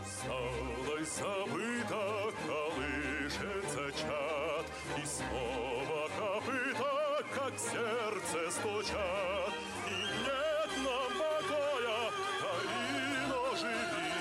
[0.00, 9.52] Усталой забыто колышется чат, И снова копыта, как сердце стучат.
[9.88, 12.10] И нет нам покоя,
[12.40, 14.12] Карино, живи.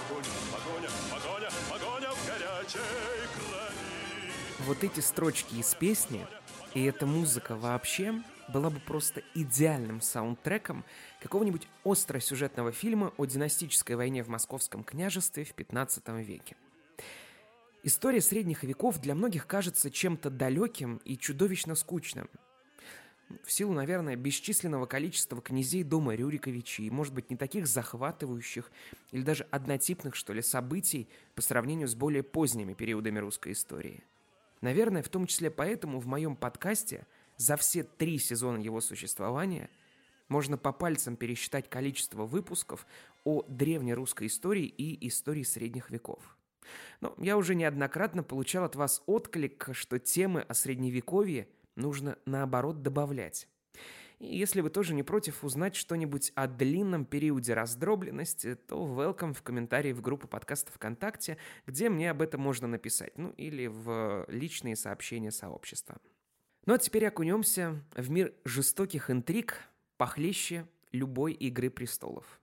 [0.00, 4.32] Огонь, погоня, погоня, погоня в горячей крови.
[4.66, 6.26] Вот эти строчки из песни
[6.74, 8.14] и эта музыка вообще
[8.50, 10.84] была бы просто идеальным саундтреком
[11.20, 16.56] какого-нибудь остросюжетного фильма о династической войне в Московском княжестве в 15 веке.
[17.82, 22.28] История средних веков для многих кажется чем-то далеким и чудовищно скучным.
[23.44, 28.70] В силу, наверное, бесчисленного количества князей дома Рюриковичей может быть, не таких захватывающих
[29.12, 34.02] или даже однотипных, что ли, событий по сравнению с более поздними периодами русской истории–
[34.60, 37.06] Наверное, в том числе поэтому в моем подкасте
[37.40, 39.70] за все три сезона его существования
[40.28, 42.86] можно по пальцам пересчитать количество выпусков
[43.24, 46.36] о древнерусской истории и истории средних веков.
[47.00, 53.48] Но я уже неоднократно получал от вас отклик, что темы о средневековье нужно наоборот добавлять.
[54.18, 59.42] И если вы тоже не против узнать что-нибудь о длинном периоде раздробленности, то welcome в
[59.42, 64.76] комментарии в группу подкаста ВКонтакте, где мне об этом можно написать, ну или в личные
[64.76, 65.98] сообщения сообщества.
[66.66, 69.60] Ну а теперь окунемся в мир жестоких интриг,
[69.96, 72.40] похлеще любой «Игры престолов».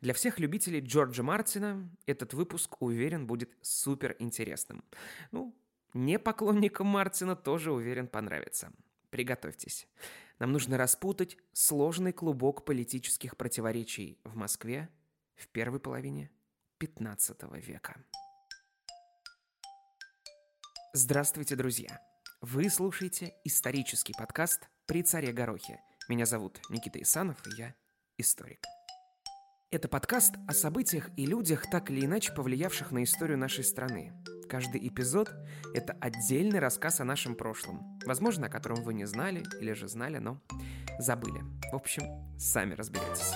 [0.00, 4.84] Для всех любителей Джорджа Мартина этот выпуск, уверен, будет супер интересным.
[5.30, 5.54] Ну,
[5.94, 8.72] не поклонникам Мартина тоже, уверен, понравится.
[9.10, 9.88] Приготовьтесь.
[10.38, 14.88] Нам нужно распутать сложный клубок политических противоречий в Москве
[15.36, 16.30] в первой половине
[16.78, 17.96] 15 века.
[20.92, 22.09] Здравствуйте, друзья!
[22.40, 25.80] Вы слушаете исторический подкаст «При царе Горохе».
[26.08, 27.74] Меня зовут Никита Исанов, и я
[28.18, 28.64] историк.
[29.70, 34.12] Это подкаст о событиях и людях, так или иначе повлиявших на историю нашей страны–
[34.50, 35.32] Каждый эпизод—
[35.74, 40.18] это отдельный рассказ о нашем прошлом, возможно, о котором вы не знали или же знали,
[40.18, 40.40] но
[40.98, 41.40] забыли.
[41.70, 42.02] В общем,
[42.36, 43.32] сами разберетесь.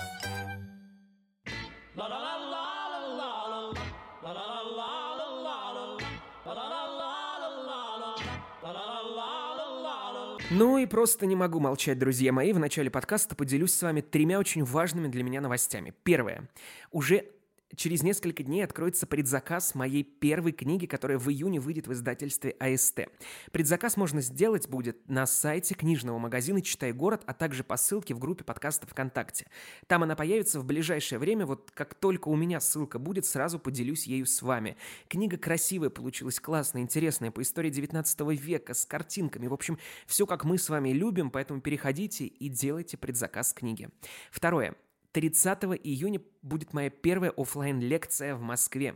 [10.57, 12.53] Ну и просто не могу молчать, друзья мои.
[12.53, 15.93] В начале подкаста поделюсь с вами тремя очень важными для меня новостями.
[16.03, 16.47] Первое.
[16.93, 17.25] Уже
[17.75, 23.07] Через несколько дней откроется предзаказ моей первой книги, которая в июне выйдет в издательстве АСТ.
[23.51, 28.19] Предзаказ можно сделать будет на сайте книжного магазина «Читай город», а также по ссылке в
[28.19, 29.47] группе подкаста ВКонтакте.
[29.87, 34.07] Там она появится в ближайшее время, вот как только у меня ссылка будет, сразу поделюсь
[34.07, 34.77] ею с вами.
[35.07, 39.47] Книга красивая получилась, классная, интересная, по истории 19 века, с картинками.
[39.47, 43.89] В общем, все как мы с вами любим, поэтому переходите и делайте предзаказ книги.
[44.31, 44.75] Второе.
[45.15, 48.95] 30 июня будет моя первая офлайн лекция в Москве.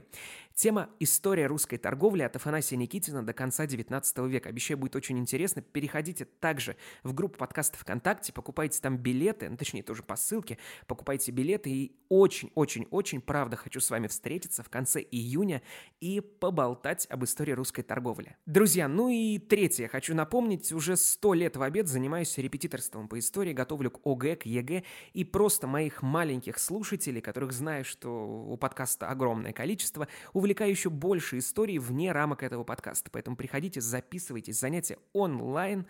[0.59, 4.49] Тема «История русской торговли» от Афанасия Никитина до конца 19 века.
[4.49, 5.61] Обещаю, будет очень интересно.
[5.61, 11.31] Переходите также в группу подкаста ВКонтакте, покупайте там билеты, ну, точнее, тоже по ссылке, покупайте
[11.31, 11.69] билеты.
[11.69, 15.61] И очень-очень-очень, правда, хочу с вами встретиться в конце июня
[16.01, 18.35] и поболтать об истории русской торговли.
[18.45, 19.87] Друзья, ну и третье.
[19.87, 24.45] Хочу напомнить, уже сто лет в обед занимаюсь репетиторством по истории, готовлю к ОГЭ, к
[24.45, 24.83] ЕГЭ,
[25.13, 30.89] и просто моих маленьких слушателей, которых знаю, что у подкаста огромное количество, увлекаю увлекаю еще
[30.89, 33.11] больше историй вне рамок этого подкаста.
[33.11, 35.85] Поэтому приходите, записывайтесь, занятия онлайн.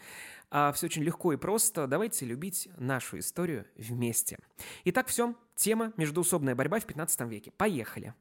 [0.51, 1.87] А, все очень легко и просто.
[1.87, 4.37] Давайте любить нашу историю вместе.
[4.83, 5.33] Итак, все.
[5.55, 7.51] Тема «Междуусобная борьба в 15 веке».
[7.51, 8.13] Поехали.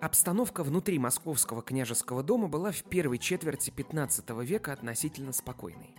[0.00, 5.96] Обстановка внутри московского княжеского дома была в первой четверти 15 века относительно спокойной.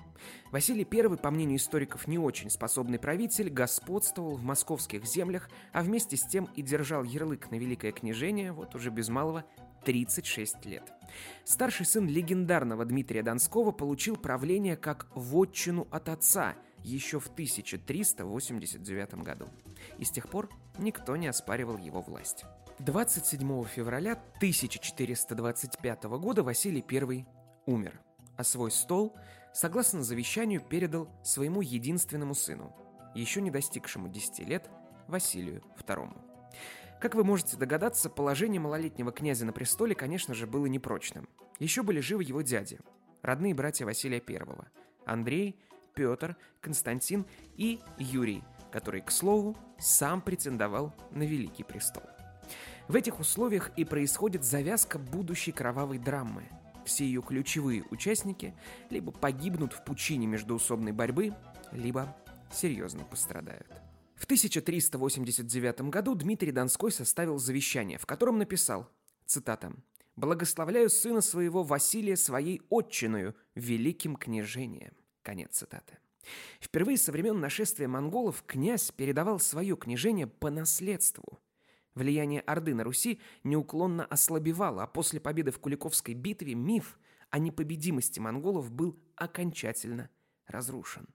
[0.52, 6.18] Василий I, по мнению историков, не очень способный правитель, господствовал в московских землях, а вместе
[6.18, 9.46] с тем и держал ярлык на Великое княжение вот уже без малого
[9.85, 10.91] 36 лет.
[11.44, 19.47] Старший сын легендарного Дмитрия Донского получил правление как вотчину от отца еще в 1389 году.
[19.97, 22.46] И с тех пор никто не оспаривал его власть.
[22.79, 27.26] 27 февраля 1425 года Василий I
[27.66, 27.99] умер,
[28.38, 29.16] а свой стол–
[29.53, 32.75] согласно завещанию, передал своему единственному сыну,
[33.16, 34.69] еще не достигшему 10 лет,
[35.07, 36.16] Василию II.
[36.99, 41.29] Как вы можете догадаться, положение малолетнего князя на престоле, конечно же, было непрочным.
[41.57, 42.79] Еще были живы его дяди,
[43.22, 44.40] родные братья Василия I–
[45.05, 45.59] Андрей,
[45.95, 47.25] Петр, Константин
[47.55, 52.03] и Юрий, который, к слову, сам претендовал на Великий престол.
[52.87, 56.43] В этих условиях и происходит завязка будущей кровавой драмы–
[56.90, 58.53] все ее ключевые участники
[58.90, 61.34] либо погибнут в пучине междуусобной борьбы,
[61.72, 62.18] либо
[62.52, 63.68] серьезно пострадают.
[64.16, 68.90] В 1389 году Дмитрий Донской составил завещание, в котором написал,
[69.26, 69.72] цитата,
[70.16, 74.94] «Благословляю сына своего Василия своей отчиною, великим княжением».
[75.22, 76.00] Конец цитаты.
[76.59, 81.40] Впервые со времен нашествия монголов князь передавал свое княжение по наследству.
[81.99, 86.97] Влияние Орды на Руси неуклонно ослабевало, а после победы в Куликовской битве миф
[87.29, 90.09] о непобедимости монголов был окончательно
[90.47, 91.09] разрушен.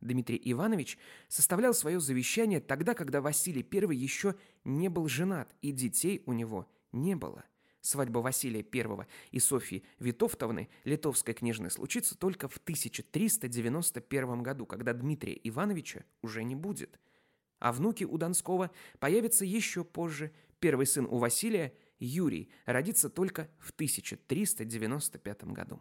[0.00, 0.96] Дмитрий Иванович
[1.26, 6.70] составлял свое завещание тогда, когда Василий I еще не был женат, и детей у него
[6.92, 7.44] не было.
[7.80, 15.38] Свадьба Василия I и Софьи Витовтовны, литовской княжны, случится только в 1391 году, когда Дмитрия
[15.42, 17.00] Ивановича уже не будет.
[17.58, 20.32] А внуки у Донского появятся еще позже.
[20.60, 25.80] Первый сын у Василия, Юрий, родится только в 1395 году.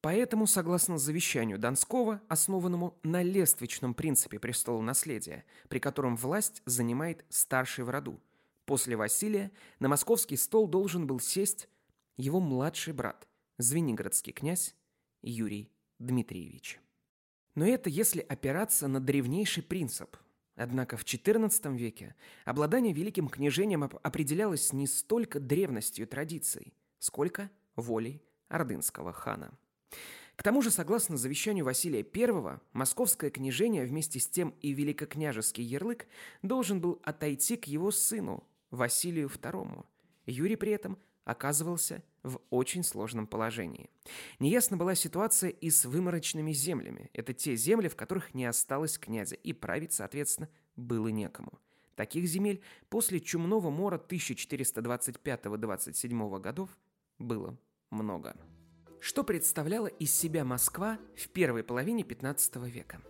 [0.00, 7.84] Поэтому, согласно завещанию Донского, основанному на лествичном принципе престола наследия, при котором власть занимает старший
[7.84, 8.20] в роду,
[8.64, 11.68] после Василия на московский стол должен был сесть
[12.16, 13.28] его младший брат,
[13.58, 14.74] звенигородский князь
[15.22, 16.80] Юрий Дмитриевич.
[17.54, 20.16] Но это если опираться на древнейший принцип.
[20.60, 22.14] Однако в XIV веке
[22.44, 29.54] обладание великим княжением определялось не столько древностью традиций, сколько волей ордынского хана.
[30.36, 36.06] К тому же, согласно завещанию Василия I, московское княжение вместе с тем и великокняжеский ярлык
[36.42, 39.86] должен был отойти к его сыну, Василию II.
[40.26, 43.90] Юрий при этом оказывался в очень сложном положении.
[44.38, 47.10] Неясна была ситуация и с выморочными землями.
[47.12, 51.58] Это те земли, в которых не осталось князя, и править, соответственно, было некому.
[51.94, 56.70] Таких земель после Чумного мора 1425-27 годов
[57.18, 57.58] было
[57.90, 58.36] много.
[59.00, 63.00] Что представляла из себя Москва в первой половине 15 века?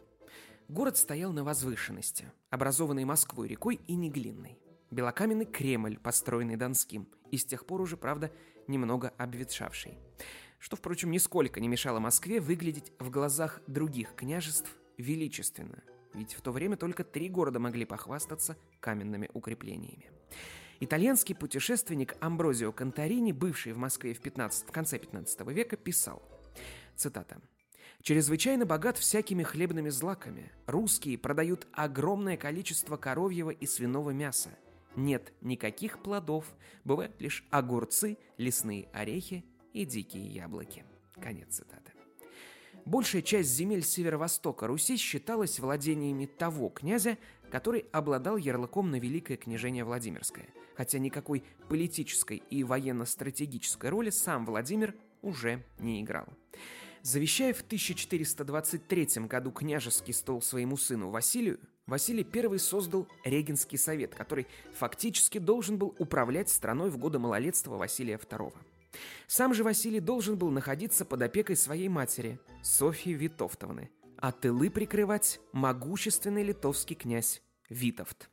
[0.68, 4.56] Город стоял на возвышенности, образованной Москвой рекой и Неглинной.
[4.92, 8.32] Белокаменный Кремль, построенный Донским, и с тех пор уже, правда,
[8.70, 9.98] немного обветшавший.
[10.58, 15.82] Что, впрочем, нисколько не мешало Москве выглядеть в глазах других княжеств величественно,
[16.14, 20.10] ведь в то время только три города могли похвастаться каменными укреплениями.
[20.80, 26.22] Итальянский путешественник Амброзио Конторини, бывший в Москве в, 15, в конце 15 века, писал,
[26.96, 27.40] цитата,
[28.02, 30.52] «Чрезвычайно богат всякими хлебными злаками.
[30.66, 34.50] Русские продают огромное количество коровьего и свиного мяса.
[34.96, 36.44] Нет никаких плодов,
[36.84, 40.84] бывают лишь огурцы, лесные орехи и дикие яблоки».
[41.20, 41.92] Конец цитаты.
[42.84, 47.18] Большая часть земель северо-востока Руси считалась владениями того князя,
[47.50, 54.94] который обладал ярлыком на Великое княжение Владимирское, хотя никакой политической и военно-стратегической роли сам Владимир
[55.22, 56.26] уже не играл.
[57.02, 64.46] Завещая в 1423 году княжеский стол своему сыну Василию, Василий I создал Регенский совет, который
[64.74, 68.54] фактически должен был управлять страной в годы малолетства Василия II.
[69.26, 75.40] Сам же Василий должен был находиться под опекой своей матери, Софьи Витовтовны, а тылы прикрывать
[75.52, 78.30] могущественный литовский князь Витовт.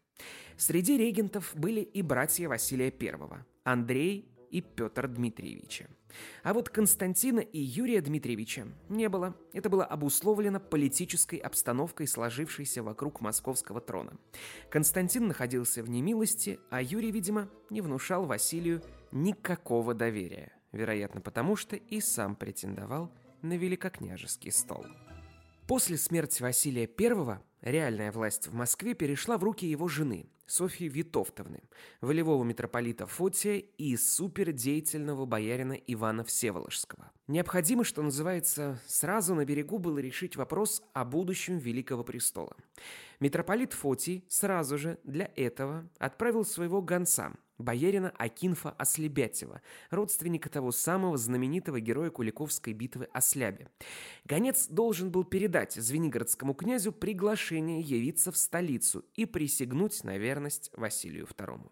[0.58, 5.88] Среди регентов были и братья Василия I, Андрей и Петр Дмитриевича.
[6.44, 9.36] А вот Константина и Юрия Дмитриевича не было.
[9.54, 14.18] Это было обусловлено политической обстановкой, сложившейся вокруг московского трона.
[14.70, 20.54] Константин находился в немилости, а Юрий, видимо, не внушал Василию никакого доверия.
[20.72, 24.86] Вероятно, потому что и сам претендовал на великокняжеский стол.
[25.68, 31.64] После смерти Василия I реальная власть в Москве перешла в руки его жены, Софьи Витовтовны,
[32.00, 37.12] волевого митрополита Фотия и супердеятельного боярина Ивана Всеволожского.
[37.28, 42.56] Необходимо, что называется, сразу на берегу было решить вопрос о будущем Великого Престола.
[43.20, 51.18] Митрополит Фотий сразу же для этого отправил своего гонца, боярина Акинфа Ослебятева, родственника того самого
[51.18, 53.70] знаменитого героя Куликовской битвы Ослябе.
[54.26, 61.26] Гонец должен был передать Звенигородскому князю приглашение явиться в столицу и присягнуть на верность Василию
[61.26, 61.72] II.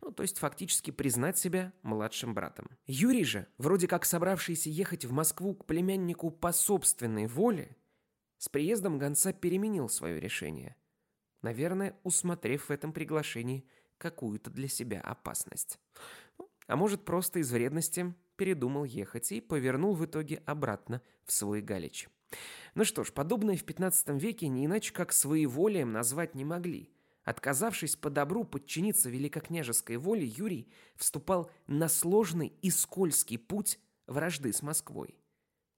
[0.00, 2.70] Ну, то есть фактически признать себя младшим братом.
[2.86, 7.76] Юрий же, вроде как собравшийся ехать в Москву к племяннику по собственной воле,
[8.38, 10.76] с приездом гонца переменил свое решение.
[11.42, 13.64] Наверное, усмотрев в этом приглашении–
[13.98, 15.78] какую-то для себя опасность.
[16.38, 21.62] Ну, а может, просто из вредности передумал ехать и повернул в итоге обратно в свой
[21.62, 22.08] Галич.
[22.74, 26.92] Ну что ж, подобное в 15 веке не иначе как своеволием назвать не могли.
[27.24, 34.62] Отказавшись по добру подчиниться великокняжеской воле, Юрий вступал на сложный и скользкий путь вражды с
[34.62, 35.18] Москвой.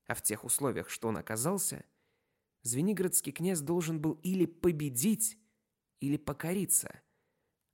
[0.06, 1.84] А в тех условиях, что он оказался,
[2.62, 5.38] Звенигородский князь должен был или победить,
[6.00, 7.00] или покориться,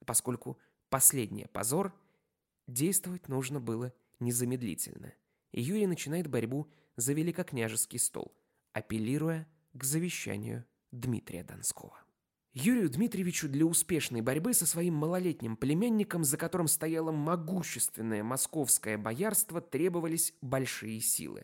[0.04, 0.58] поскольку
[0.88, 1.92] последний позор,
[2.66, 5.12] действовать нужно было незамедлительно.
[5.52, 8.36] И Юрий начинает борьбу за великокняжеский стол,
[8.72, 11.98] апеллируя к завещанию Дмитрия Донского.
[12.52, 19.60] Юрию Дмитриевичу для успешной борьбы со своим малолетним племянником, за которым стояло могущественное московское боярство,
[19.60, 21.42] требовались большие силы.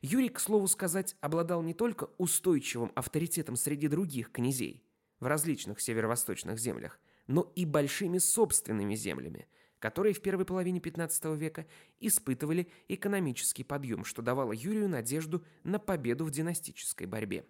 [0.00, 4.82] Юрий, к слову сказать, обладал не только устойчивым авторитетом среди других князей
[5.20, 6.98] в различных северо-восточных землях,
[7.30, 9.46] но и большими собственными землями,
[9.78, 11.64] которые в первой половине XV века
[12.00, 17.44] испытывали экономический подъем, что давало Юрию надежду на победу в династической борьбе.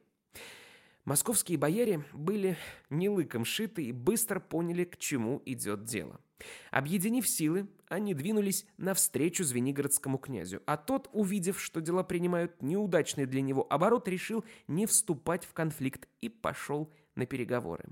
[1.06, 2.58] Московские бояре были
[2.90, 6.20] не лыком шиты и быстро поняли, к чему идет дело.
[6.70, 13.40] Объединив силы, они двинулись навстречу Звенигородскому князю, а тот, увидев, что дела принимают неудачный для
[13.40, 17.84] него оборот, решил не вступать в конфликт и пошел на переговоры.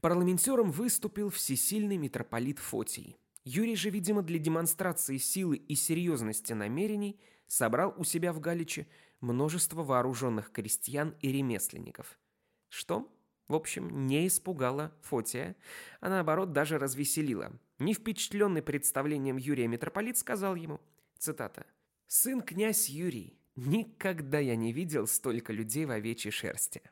[0.00, 3.16] Парламентером выступил всесильный митрополит Фотий.
[3.44, 8.86] Юрий же, видимо, для демонстрации силы и серьезности намерений собрал у себя в Галиче
[9.20, 12.18] множество вооруженных крестьян и ремесленников–
[12.68, 13.10] что,
[13.48, 15.56] в общем, не испугало Фотия,
[16.00, 17.52] а наоборот даже развеселило.
[17.78, 20.80] Не впечатленный представлением Юрия митрополит сказал ему,
[21.18, 21.66] цитата,
[22.06, 26.82] «Сын князь Юрий, никогда я не видел столько людей в овечьей шерсти».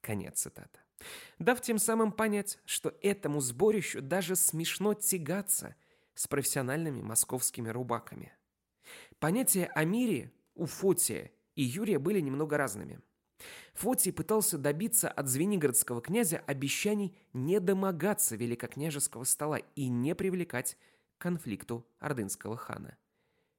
[0.00, 0.80] Конец цитаты.
[1.38, 5.76] Дав тем самым понять, что этому сборищу даже смешно тягаться
[6.14, 8.32] с профессиональными московскими рубаками.
[9.18, 13.00] Понятия о мире у Фотия и Юрия были немного разными–
[13.74, 20.76] Фотий пытался добиться от Звенигородского князя обещаний не домогаться великокняжеского стола и не привлекать
[21.18, 22.96] к конфликту ордынского хана.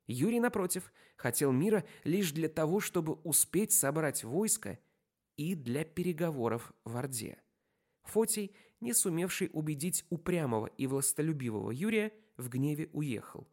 [0.07, 4.79] Юрий, напротив, хотел мира лишь для того, чтобы успеть собрать войско
[5.37, 7.37] и для переговоров в Орде.
[8.03, 13.47] Фотий, не сумевший убедить упрямого и властолюбивого Юрия, в гневе уехал,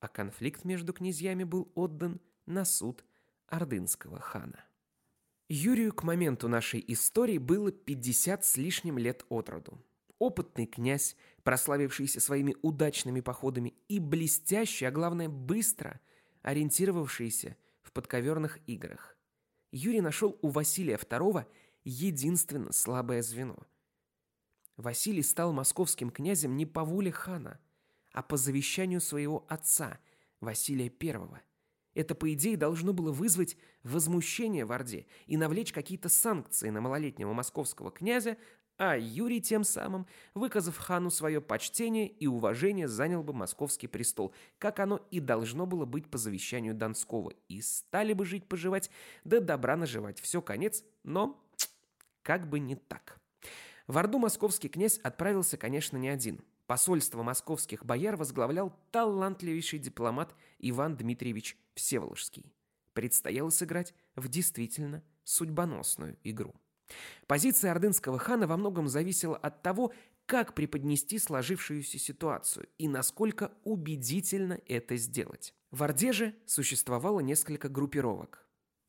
[0.00, 3.04] а конфликт между князьями был отдан на суд
[3.46, 4.64] ордынского хана.
[5.48, 9.80] Юрию к моменту нашей истории было 50 с лишним лет от роду.
[10.18, 16.00] Опытный князь, прославившийся своими удачными походами и блестящий, а главное быстро
[16.42, 19.15] ориентировавшийся в подковерных играх.
[19.72, 21.46] Юрий нашел у Василия II
[21.84, 23.56] единственно слабое звено.
[24.76, 27.60] Василий стал московским князем не по воле хана,
[28.12, 29.98] а по завещанию своего отца,
[30.40, 31.42] Василия I–
[31.96, 37.32] это, по идее, должно было вызвать возмущение в Орде и навлечь какие-то санкции на малолетнего
[37.32, 38.36] московского князя,
[38.78, 44.80] а Юрий тем самым, выказав хану свое почтение и уважение, занял бы московский престол, как
[44.80, 48.90] оно и должно было быть по завещанию Донского, и стали бы жить-поживать,
[49.24, 50.20] да добра наживать.
[50.20, 51.42] Все, конец, но
[52.22, 53.20] как бы не так.
[53.86, 60.96] В Орду московский князь отправился, конечно, не один– Посольство московских бояр возглавлял талантливейший дипломат Иван
[60.96, 62.52] Дмитриевич Всеволожский.
[62.92, 66.54] Предстояло сыграть в действительно судьбоносную игру.
[67.26, 69.92] Позиция ордынского хана во многом зависела от того,
[70.26, 75.54] как преподнести сложившуюся ситуацию и насколько убедительно это сделать.
[75.70, 78.46] В Орде же существовало несколько группировок.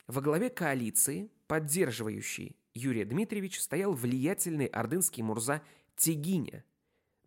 [0.08, 5.62] Во главе коалиции, поддерживающей Юрия Дмитриевича, стоял влиятельный ордынский мурза
[5.96, 6.64] Тегиня–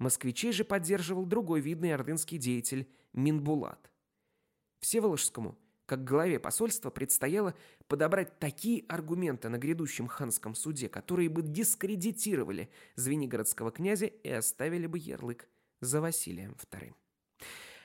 [0.00, 3.90] Москвичей же поддерживал другой видный ордынский деятель Минбулат.
[4.80, 5.58] Всеволожскому,
[5.90, 7.52] как главе посольства, предстояло
[7.88, 14.98] подобрать такие аргументы на грядущем ханском суде, которые бы дискредитировали Звенигородского князя и оставили бы
[14.98, 15.48] ярлык
[15.80, 16.94] за Василием II.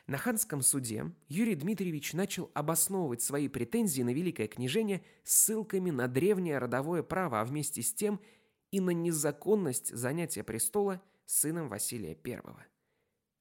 [0.06, 6.60] На ханском суде Юрий Дмитриевич начал обосновывать свои претензии на Великое княжение ссылками на древнее
[6.60, 8.22] родовое право, а вместе с тем
[8.70, 12.40] и на незаконность занятия престола– сыном Василия I.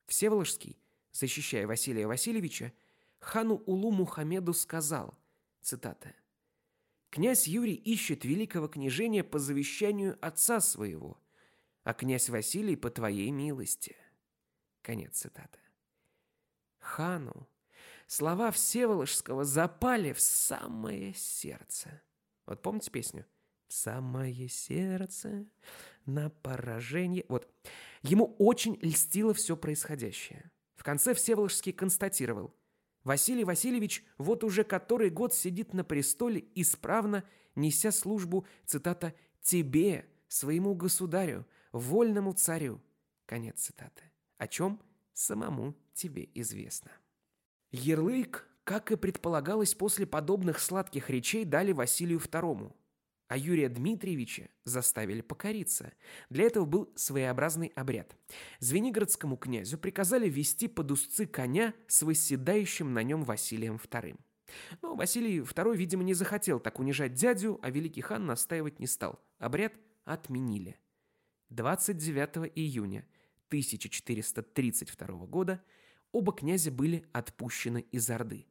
[0.06, 0.78] Всеволожский,
[1.12, 2.72] защищая Василия Васильевича,
[3.24, 5.18] хану Улу Мухаммеду сказал,
[5.60, 6.14] цитата,
[7.10, 11.18] «Князь Юрий ищет великого княжения по завещанию отца своего,
[11.84, 13.96] а князь Василий по твоей милости».
[14.82, 15.58] Конец цитаты.
[16.78, 17.48] Хану
[18.06, 22.02] слова Всеволожского запали в самое сердце.
[22.46, 23.26] Вот помните песню?
[23.68, 25.46] «В самое сердце
[26.04, 27.24] на поражение.
[27.28, 27.48] Вот.
[28.02, 30.50] Ему очень льстило все происходящее.
[30.76, 32.54] В конце Всеволожский констатировал.
[33.04, 37.22] Василий Васильевич вот уже который год сидит на престоле, исправно
[37.54, 42.80] неся службу, цитата, «тебе, своему государю, вольному царю».
[43.26, 44.02] Конец цитаты.
[44.38, 44.80] О чем
[45.12, 46.90] самому тебе известно.
[47.70, 52.72] Ярлык, как и предполагалось после подобных сладких речей, дали Василию II.
[53.28, 55.92] А Юрия Дмитриевича заставили покориться.
[56.30, 58.16] Для этого был своеобразный обряд.
[58.60, 64.18] Звенигородскому князю приказали вести под узцы коня с восседающим на нем Василием II.
[64.82, 69.20] Но Василий II, видимо, не захотел так унижать дядю, а великий хан настаивать не стал.
[69.38, 69.72] Обряд
[70.04, 70.78] отменили.
[71.50, 73.06] 29 июня
[73.48, 75.62] 1432 года
[76.12, 78.46] оба князя были отпущены из Орды.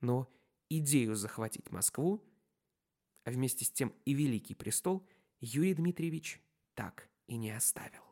[0.00, 0.32] Но
[0.68, 2.24] идею захватить Москву,
[3.26, 5.04] а вместе с тем и Великий престол,
[5.40, 6.40] Юрий Дмитриевич
[6.74, 8.02] так и не оставил.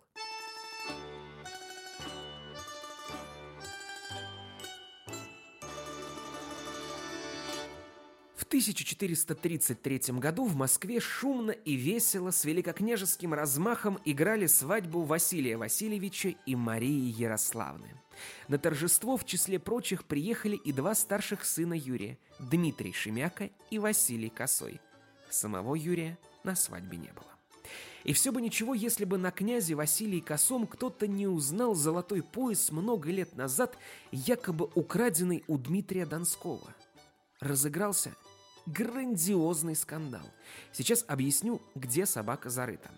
[8.34, 16.34] В 1433 году в Москве шумно и весело с великокняжеским размахом играли свадьбу Василия Васильевича
[16.44, 18.00] и Марии Ярославны.
[18.48, 24.30] На торжество в числе прочих приехали и два старших сына Юрия– Дмитрий Шемяка и Василий
[24.30, 24.80] Косой.
[25.30, 27.34] Самого Юрия на свадьбе не было.
[28.04, 32.70] И все бы ничего, если бы на князе Василии Косом кто-то не узнал золотой пояс
[32.70, 33.78] много лет назад,
[34.12, 36.74] якобы украденный у Дмитрия Донского.
[37.40, 38.14] Разыгрался
[38.66, 40.26] грандиозный скандал.
[40.72, 42.90] Сейчас объясню, где собака зарыта.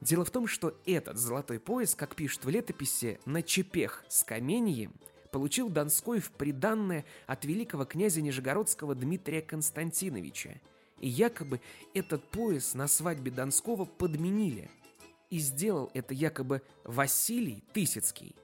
[0.00, 4.92] Дело в том, что этот золотой пояс, как пишут в летописи, на чепех с каменьем
[5.30, 10.60] получил Донской в приданное от великого князя Нижегородского Дмитрия Константиновича.
[11.02, 11.60] И якобы
[11.94, 14.70] этот пояс на свадьбе Донского подменили.
[15.30, 18.36] И сделал это якобы Василий Тысяцкий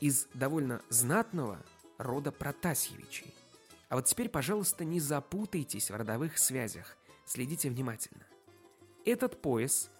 [0.00, 1.62] из довольно знатного
[1.98, 3.34] рода Протасьевичей.
[3.90, 6.96] А вот теперь, пожалуйста, не запутайтесь в родовых связях.
[7.26, 8.24] Следите внимательно.
[9.04, 9.90] Этот пояс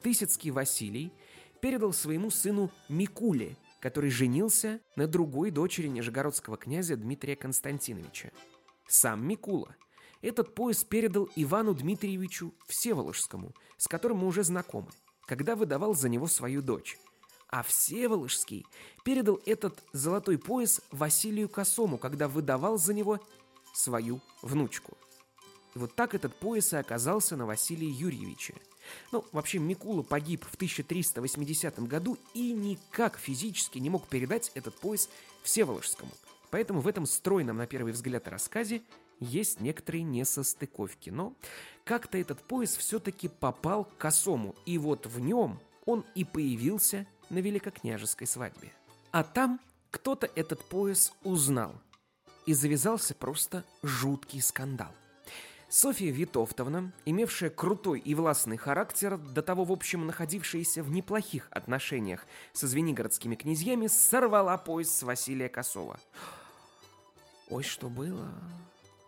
[0.00, 1.12] Тысяцкий Василий
[1.60, 8.30] передал своему сыну Микуле, который женился на другой дочери нижегородского князя Дмитрия Константиновича.
[8.86, 9.76] Сам Микула
[10.24, 14.90] этот пояс передал Ивану Дмитриевичу Всеволожскому, с которым мы уже знакомы,
[15.26, 16.98] когда выдавал за него свою дочь.
[17.50, 18.66] А Всеволожский
[19.04, 23.20] передал этот золотой пояс Василию Косому, когда выдавал за него
[23.74, 24.96] свою внучку.
[25.74, 28.54] И вот так этот пояс и оказался на Василии Юрьевиче.
[29.12, 35.10] Ну, вообще, Микула погиб в 1380 году и никак физически не мог передать этот пояс
[35.42, 36.12] Всеволожскому.
[36.50, 38.82] Поэтому в этом стройном, на первый взгляд, рассказе
[39.24, 41.10] есть некоторые несостыковки.
[41.10, 41.34] Но
[41.84, 47.38] как-то этот пояс все-таки попал к косому, и вот в нем он и появился на
[47.38, 48.72] великокняжеской свадьбе.
[49.10, 49.60] А там
[49.90, 51.74] кто-то этот пояс узнал,
[52.46, 54.92] и завязался просто жуткий скандал.
[55.68, 62.26] Софья Витовтовна, имевшая крутой и властный характер, до того, в общем, находившаяся в неплохих отношениях
[62.52, 65.98] со звенигородскими князьями, сорвала пояс с Василия Косова.
[67.48, 68.28] Ой, что было?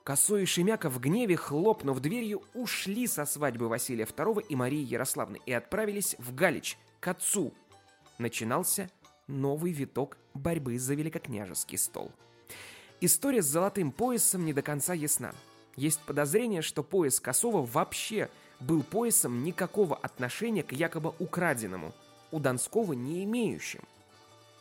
[0.06, 5.40] Косой и Шемяка в гневе, хлопнув дверью, ушли со свадьбы Василия II и Марии Ярославны
[5.46, 7.52] и отправились в Галич, к отцу,
[8.16, 8.88] начинался
[9.26, 12.12] новый виток борьбы за великокняжеский стол.
[13.00, 15.34] История с золотым поясом не до конца ясна.
[15.74, 21.92] Есть подозрение, что пояс Косова вообще был поясом никакого отношения к якобы украденному,
[22.30, 23.82] у Донского не имеющим.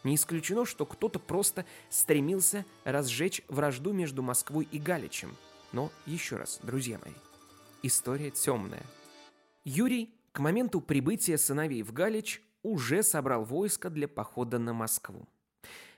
[0.05, 5.35] Не исключено, что кто-то просто стремился разжечь вражду между Москвой и Галичем.
[5.73, 7.15] Но еще раз, друзья мои,
[7.81, 8.83] история темная.
[9.63, 15.27] Юрий к моменту прибытия сыновей в Галич уже собрал войско для похода на Москву.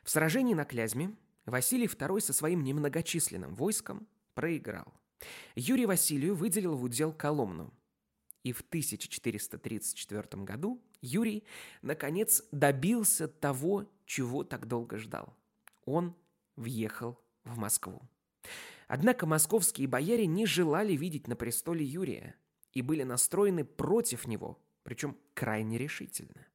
[0.03, 1.11] В сражении на Клязьме
[1.45, 4.93] Василий II со своим немногочисленным войском проиграл.
[5.55, 7.73] Юрий Василию выделил в удел Коломну.
[8.47, 11.43] И в 1434 году Юрий,
[11.81, 15.35] наконец, добился того, чего так долго ждал.
[15.83, 16.15] Он
[16.55, 18.01] въехал в Москву.
[18.87, 22.35] Однако московские бояре не желали видеть на престоле Юрия
[22.71, 26.47] и были настроены против него, причем крайне решительно.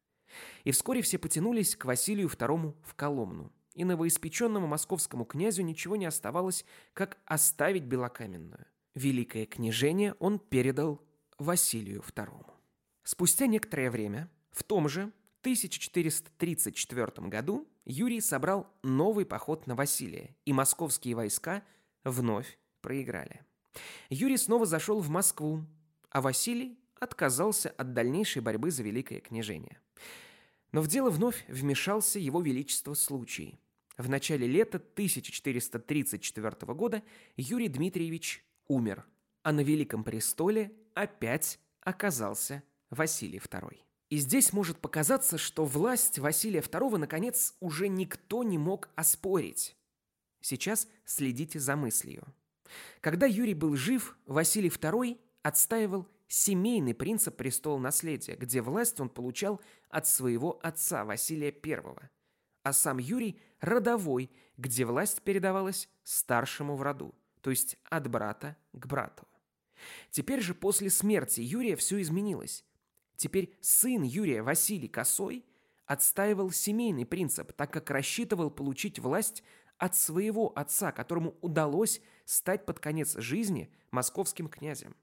[0.64, 3.52] И вскоре все потянулись к Василию II в Коломну.
[3.74, 8.64] И новоиспеченному московскому князю ничего не оставалось, как оставить Белокаменную.
[8.94, 11.02] Великое княжение он передал
[11.42, 12.46] Василию II.
[13.04, 20.52] Спустя некоторое время, в том же 1434 году, Юрий собрал новый поход на Василия, и
[20.52, 21.64] московские войска
[22.04, 23.44] вновь проиграли.
[24.08, 25.64] Юрий снова зашел в Москву,
[26.10, 29.80] а Василий отказался от дальнейшей борьбы за Великое княжение.
[30.70, 33.58] Но в дело вновь вмешался его величество случай.
[33.98, 37.02] В начале лета 1434 года
[37.36, 39.04] Юрий Дмитриевич умер,
[39.42, 43.78] а на Великом престоле опять оказался Василий II.
[44.10, 49.76] И здесь может показаться, что власть Василия II наконец уже никто не мог оспорить.
[50.42, 52.24] Сейчас следите за мыслью.
[53.00, 59.60] Когда Юрий был жив, Василий II отстаивал семейный принцип престола наследия, где власть он получал
[59.88, 61.82] от своего отца Василия I,
[62.62, 68.86] а сам Юрий– родовой, где власть передавалась старшему в роду, то есть от брата к
[68.86, 69.26] брату.
[70.10, 72.64] Теперь же после смерти Юрия все изменилось.
[73.16, 75.44] Теперь сын Юрия Василий Косой
[75.86, 79.42] отстаивал семейный принцип, так как рассчитывал получить власть
[79.78, 84.96] от своего отца, которому удалось стать под конец жизни московским князем.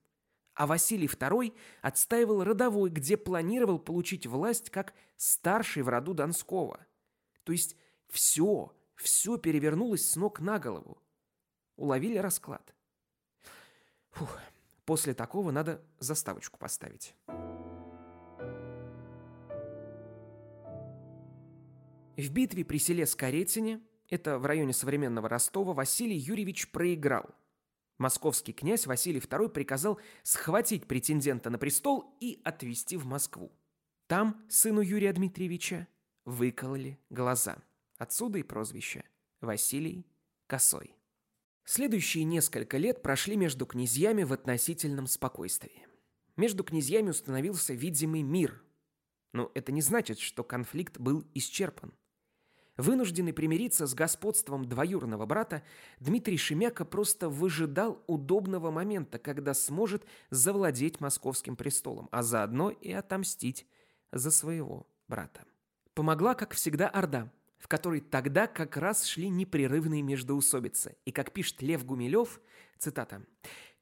[0.53, 6.85] А Василий II отстаивал родовой, где планировал получить власть как старший в роду Донского.
[7.43, 7.77] То есть
[8.09, 11.01] все, все перевернулось с ног на голову.
[11.77, 12.75] Уловили расклад.
[14.11, 14.37] Фух,
[14.89, 17.13] после такого надо заставочку поставить.
[22.17, 27.29] В битве при селе Скоретине, это в районе современного Ростова, Василий Юрьевич проиграл.
[27.99, 33.51] Московский князь Василий II приказал схватить претендента на престол и отвезти в Москву.
[34.07, 35.87] Там сыну Юрия Дмитриевича
[36.25, 37.59] выкололи глаза.
[37.99, 39.03] Отсюда и прозвище
[39.39, 40.07] Василий
[40.47, 40.98] Косой.
[41.71, 45.85] Следующие несколько лет прошли между князьями в относительном спокойствии.
[46.35, 48.63] Между князьями установился видимый мир.
[49.33, 51.93] Но это не значит, что конфликт был исчерпан.
[52.75, 55.61] Вынужденный примириться с господством двоюрного брата,
[55.99, 63.67] Дмитрий Шемяка просто выжидал удобного момента, когда сможет завладеть московским престолом, а заодно и отомстить
[64.11, 65.45] за своего брата.
[65.93, 70.95] Помогла, как всегда, Орда, в которой тогда как раз шли непрерывные междоусобицы.
[71.05, 72.41] И, как пишет Лев Гумилев,
[72.79, 73.21] цитата,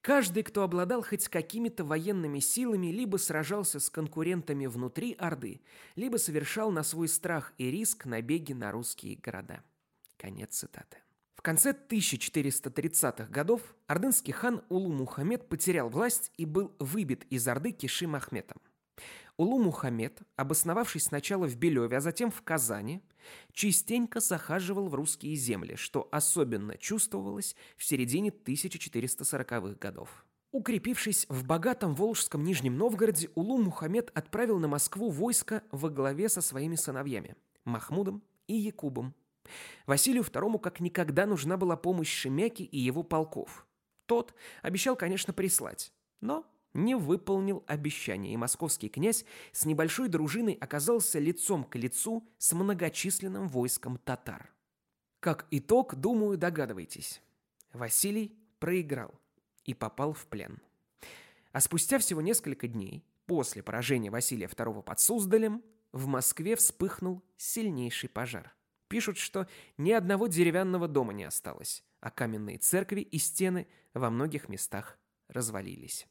[0.02, 5.60] Каждый, кто обладал хоть какими-то военными силами, либо сражался с конкурентами внутри Орды,
[5.98, 9.64] либо совершал на свой страх и риск набеги на русские города.
[10.16, 11.00] Конец цитаты.
[11.36, 17.72] В конце 1430-х годов ордынский хан Улу Мухаммед потерял власть и был выбит из Орды
[17.72, 18.62] Киши Махметом.
[19.38, 23.04] Улу Мухаммед, обосновавшись сначала в Белеве, а затем в Казани,
[23.54, 30.26] частенько захаживал в русские земли, что особенно чувствовалось в середине 1440-х годов.
[30.52, 36.42] Укрепившись в богатом Волжском Нижнем Новгороде, Улу Мухаммед отправил на Москву войско во главе со
[36.42, 39.14] своими сыновьями– Махмудом и Якубом.
[39.86, 43.68] Василию II как никогда нужна была помощь Шемяки и его полков.
[44.08, 51.20] Тот обещал, конечно, прислать, но не выполнил обещание, и московский князь с небольшой дружиной оказался
[51.20, 54.54] лицом к лицу с многочисленным войском татар.
[55.20, 57.22] Как итог, думаю, догадываетесь.
[57.74, 59.14] Василий проиграл
[59.66, 60.62] и попал в плен.
[61.52, 68.10] А спустя всего несколько дней, после поражения Василия II под Суздалем, в Москве вспыхнул сильнейший
[68.10, 68.54] пожар.
[68.88, 74.48] Пишут, что ни одного деревянного дома не осталось, а каменные церкви и стены во многих
[74.50, 76.08] местах развалились.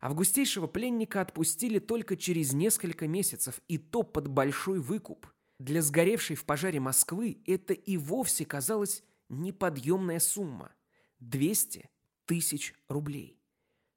[0.00, 5.26] Августейшего пленника отпустили только через несколько месяцев, и то под большой выкуп.
[5.58, 10.72] Для сгоревшей в пожаре Москвы это и вовсе казалось неподъемная сумма–
[11.20, 11.88] 200
[12.26, 13.40] тысяч рублей.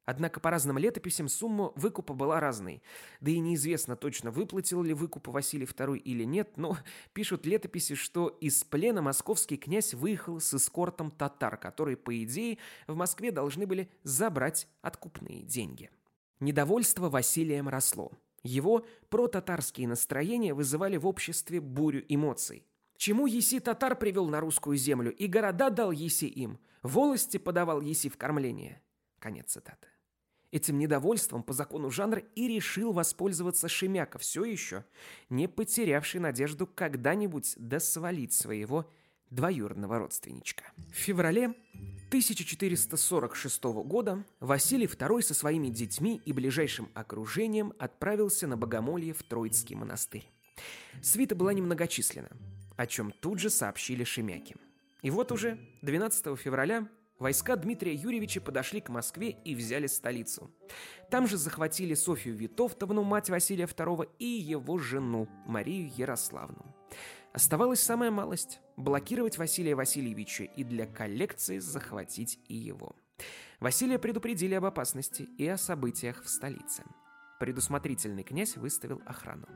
[0.09, 2.81] Однако по разным летописям сумма выкупа была разной.
[3.21, 6.79] Да и неизвестно точно, выплатил ли выкуп Василий II или нет, но
[7.13, 12.95] пишут летописи, что из плена московский князь выехал с эскортом татар, которые, по идее, в
[12.95, 15.91] Москве должны были забрать откупные деньги.
[16.39, 18.11] Недовольство Василием росло.
[18.41, 22.65] Его протатарские настроения вызывали в обществе бурю эмоций.
[22.97, 28.09] Чему Еси татар привел на русскую землю, и города дал Еси им, волости подавал Еси
[28.09, 28.81] в кормление.
[29.19, 29.87] Конец цитаты.
[30.51, 34.83] Этим недовольством по закону жанра и решил воспользоваться Шемяка, все еще
[35.29, 38.89] не потерявший надежду когда-нибудь досвалить своего
[39.29, 40.63] двоюродного родственничка.
[40.91, 41.53] В феврале
[42.07, 49.75] 1446 года Василий II со своими детьми и ближайшим окружением отправился на богомолье в Троицкий
[49.75, 50.27] монастырь.
[51.03, 52.31] Свита была немногочисленна,
[52.75, 54.55] о чем тут же сообщили шемяки.
[55.03, 60.49] И вот уже 12 февраля войска Дмитрия Юрьевича подошли к Москве и взяли столицу.
[61.11, 66.75] Там же захватили Софью Витовтовну, мать Василия II, и его жену Марию Ярославну.
[67.33, 72.95] Оставалась самая малость– блокировать Василия Васильевича и для коллекции захватить и его.
[73.59, 76.83] Василия предупредили об опасности и о событиях в столице.
[77.39, 79.47] Предусмотрительный князь выставил охрану.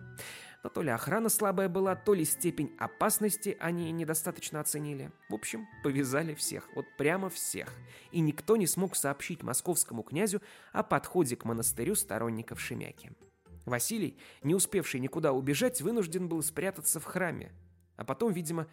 [0.63, 5.11] Но то ли охрана слабая была, то ли степень опасности они недостаточно оценили.
[5.29, 7.73] В общем, повязали всех, вот прямо всех.
[8.11, 10.41] И никто не смог сообщить московскому князю
[10.71, 13.11] о подходе к монастырю сторонников Шемяки.
[13.65, 17.51] Василий, не успевший никуда убежать, вынужден был спрятаться в храме.
[17.97, 18.67] А потом, видимо,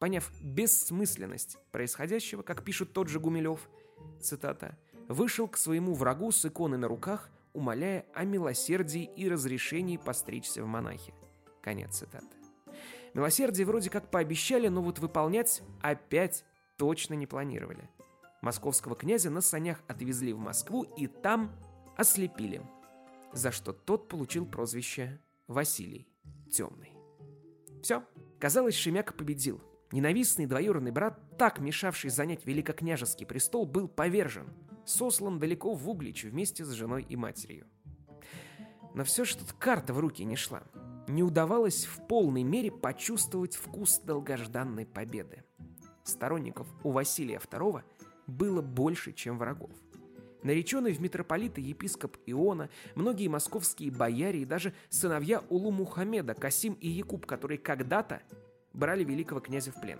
[0.00, 3.68] поняв бессмысленность происходящего, как пишет тот же Гумилев,
[4.20, 4.76] цитата,
[5.06, 10.66] «вышел к своему врагу с иконой на руках, умоляя о милосердии и разрешении постричься в
[10.66, 11.14] монахи.
[11.62, 12.36] Конец цитаты.
[13.14, 16.44] Милосердие вроде как пообещали, но вот выполнять опять
[16.76, 17.88] точно не планировали.
[18.42, 21.50] Московского князя на санях отвезли в Москву и там
[21.96, 22.60] ослепили,
[23.32, 26.06] за что тот получил прозвище Василий
[26.52, 26.92] Темный.
[27.82, 28.04] Все,
[28.38, 29.62] казалось, Шемяка победил.
[29.92, 34.52] Ненавистный двоюродный брат, так мешавший занять великокняжеский престол, был повержен,
[34.86, 37.66] сослан далеко в Углич вместе с женой и матерью.
[38.94, 40.62] Но все же тут карта в руки не шла.
[41.08, 45.44] Не удавалось в полной мере почувствовать вкус долгожданной победы.
[46.02, 47.82] Сторонников у Василия II
[48.26, 49.70] было больше, чем врагов.
[50.42, 56.88] Нареченный в митрополита епископ Иона, многие московские бояре и даже сыновья Улу Мухаммеда, Касим и
[56.88, 58.22] Якуб, которые когда-то
[58.72, 59.98] брали великого князя в плен.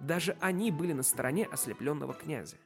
[0.00, 2.56] Даже они были на стороне ослепленного князя.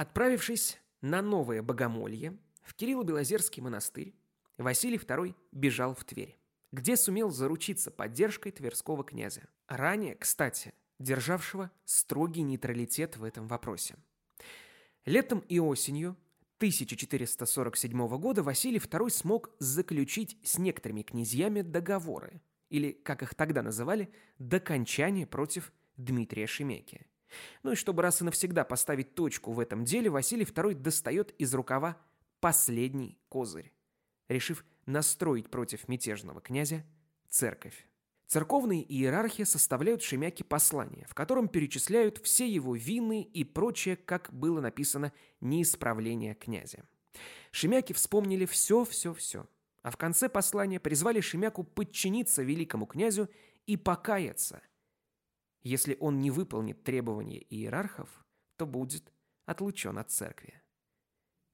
[0.00, 4.14] Отправившись на Новое Богомолье, в Кирилло-Белозерский монастырь,
[4.56, 6.38] Василий II бежал в Тверь,
[6.72, 9.42] где сумел заручиться поддержкой Тверского князя.
[9.68, 13.96] Ранее, кстати, державшего строгий нейтралитет в этом вопросе.
[15.04, 16.16] Летом и осенью
[16.56, 24.10] 1447 года Василий II смог заключить с некоторыми князьями договоры, или, как их тогда называли,
[24.38, 27.06] докончание против Дмитрия Шемяки.
[27.62, 31.54] Ну и чтобы раз и навсегда поставить точку в этом деле, Василий II достает из
[31.54, 31.96] рукава
[32.40, 33.72] последний козырь,
[34.28, 36.84] решив настроить против мятежного князя
[37.28, 37.86] церковь.
[38.26, 44.60] Церковные иерархи составляют Шемяке послание, в котором перечисляют все его вины и прочее, как было
[44.60, 46.84] написано, неисправление князя.
[47.50, 49.46] Шемяки вспомнили все-все-все,
[49.82, 53.28] а в конце послания призвали Шемяку подчиниться великому князю
[53.66, 54.62] и покаяться.
[55.62, 58.08] Если он не выполнит требования иерархов,
[58.56, 59.12] то будет
[59.44, 60.62] отлучен от церкви.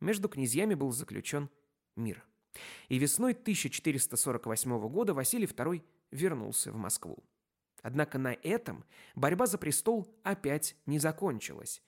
[0.00, 1.50] Между князьями был заключен
[1.96, 2.24] мир.
[2.88, 7.24] И весной 1448 года Василий II вернулся в Москву.
[7.82, 11.82] Однако на этом борьба за престол опять не закончилась.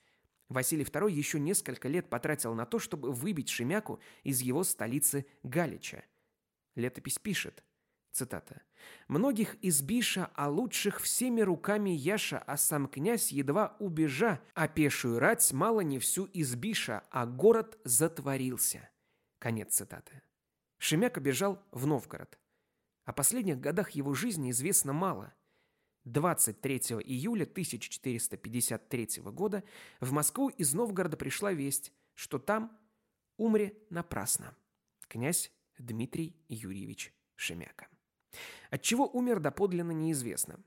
[0.47, 6.03] Василий II еще несколько лет потратил на то, чтобы выбить Шемяку из его столицы Галича.
[6.75, 7.63] Летопись пишет,
[8.11, 8.61] цитата,
[9.07, 15.19] «Многих из Биша, а лучших всеми руками Яша, а сам князь едва убежа, а пешую
[15.19, 18.89] рать мало не всю из Биша, а город затворился».
[19.39, 20.21] Конец цитаты.
[20.77, 22.39] Шемяка бежал в Новгород.
[23.05, 25.33] О последних годах его жизни известно мало.
[26.05, 29.63] 23 июля 1453 года
[29.99, 32.77] в Москву из Новгорода пришла весть, что там
[33.37, 34.55] умре напрасно
[35.07, 37.87] князь Дмитрий Юрьевич Шемяка.
[38.69, 40.59] От чего умер доподлинно неизвестно.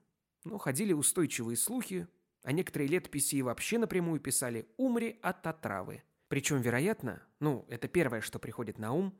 [0.44, 2.08] Но ходили устойчивые слухи,
[2.42, 6.02] а некоторые летописи и вообще напрямую писали «умри от отравы».
[6.28, 9.14] Причем, вероятно, ну, это первое, что приходит на ум,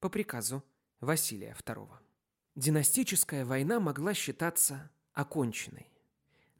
[0.00, 0.62] по приказу
[1.00, 1.88] Василия II.
[2.54, 5.92] Династическая война могла считаться оконченной.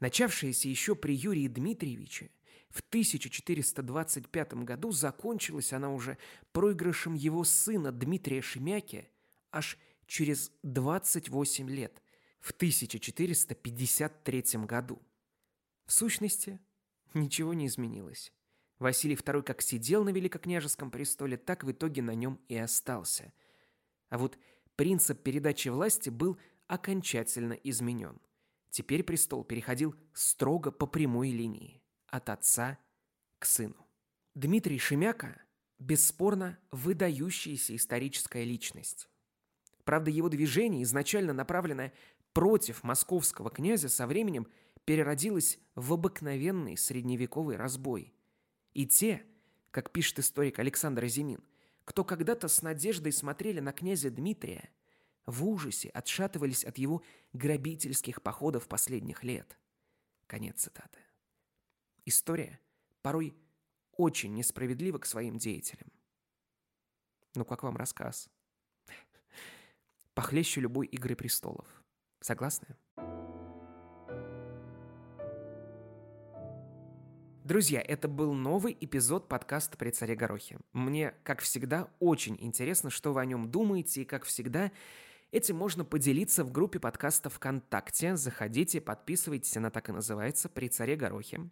[0.01, 2.31] Начавшаяся еще при Юрии Дмитриевиче,
[2.71, 6.19] в 1425 году закончилась она уже
[6.53, 9.09] проигрышем его сына Дмитрия Шемяки
[9.51, 9.79] аж
[10.13, 12.03] через 28 лет,
[12.39, 15.01] в 1453 году.
[15.87, 16.61] В сущности,
[17.15, 18.31] ничего не изменилось.
[18.79, 23.33] Василий II как сидел на великокняжеском престоле, так в итоге на нем и остался.
[24.11, 24.37] А вот
[24.77, 28.21] принцип передачи власти был окончательно изменен.
[28.69, 32.79] Теперь престол переходил строго по прямой линии, от отца
[33.39, 33.87] к сыну.
[34.35, 35.41] Дмитрий Шемяка–
[35.79, 39.09] бесспорно выдающаяся историческая личность.
[39.85, 41.93] Правда, его движение, изначально направленное
[42.33, 44.47] против московского князя, со временем
[44.85, 48.15] переродилось в обыкновенный средневековый разбой.
[48.75, 49.25] И те,
[49.71, 51.43] как пишет историк Александр Зимин,
[51.85, 54.71] кто когда-то с надеждой смотрели на князя Дмитрия,
[55.27, 59.59] в ужасе отшатывались от его грабительских походов последних лет.
[60.27, 60.99] Конец цитаты.
[62.05, 62.61] История
[63.03, 63.37] порой
[63.93, 65.93] очень несправедлива к своим деятелям.
[67.35, 68.29] Ну, как вам рассказ?
[70.15, 71.67] Похлеще любой «Игры престолов».
[72.21, 72.77] Согласны?
[77.45, 80.59] Друзья, это был новый эпизод подкаста «При царе Горохе».
[80.75, 84.71] Мне, как всегда, очень интересно, что вы о нем думаете, и, как всегда,
[85.31, 88.15] этим можно поделиться в группе подкаста ВКонтакте.
[88.15, 91.49] Заходите, подписывайтесь, она так и называется «При царе Горохе».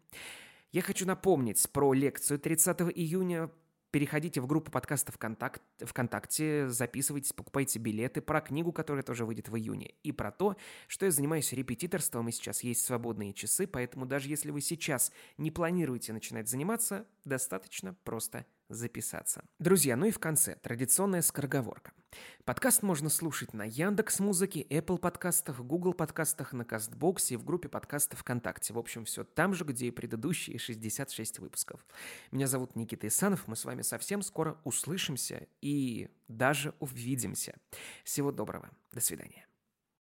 [0.71, 3.51] Я хочу напомнить про лекцию 30 июня
[3.91, 9.57] Переходите в группу подкаста ВКонтакт, ВКонтакте, записывайтесь, покупайте билеты, про книгу, которая тоже выйдет в
[9.57, 14.29] июне, и про то, что я занимаюсь репетиторством, и сейчас есть свободные часы, поэтому даже
[14.29, 19.45] если вы сейчас не планируете начинать заниматься, достаточно просто записаться.
[19.59, 21.93] Друзья, ну и в конце традиционная скороговорка.
[22.45, 27.69] Подкаст можно слушать на Яндекс Музыке, Apple подкастах, Google подкастах, на Кастбоксе и в группе
[27.69, 28.73] подкастов ВКонтакте.
[28.73, 31.85] В общем, все там же, где и предыдущие 66 выпусков.
[32.31, 37.57] Меня зовут Никита Исанов, мы с вами совсем скоро услышимся и даже увидимся.
[38.05, 39.50] Всего доброго, до свидания.